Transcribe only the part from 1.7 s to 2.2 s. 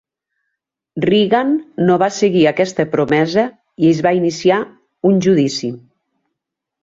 no va